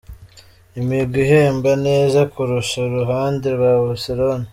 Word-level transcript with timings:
Imigwi 0.79 1.17
ihemba 1.25 1.71
neza 1.87 2.19
kurusha 2.33 2.77
iruhande 2.87 3.47
ya 3.51 3.57
Barcelona. 3.85 4.45